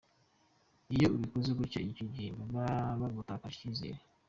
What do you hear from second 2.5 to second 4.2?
baba bagutakarije icyizere.